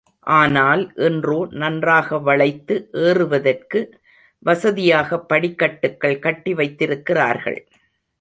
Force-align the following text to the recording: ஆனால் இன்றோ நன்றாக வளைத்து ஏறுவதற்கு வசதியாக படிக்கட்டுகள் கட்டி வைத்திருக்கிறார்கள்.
ஆனால் 0.27 0.83
இன்றோ 1.07 1.47
நன்றாக 1.53 2.17
வளைத்து 2.19 2.75
ஏறுவதற்கு 3.01 3.79
வசதியாக 4.45 5.19
படிக்கட்டுகள் 5.25 6.17
கட்டி 6.19 6.53
வைத்திருக்கிறார்கள். 6.53 7.59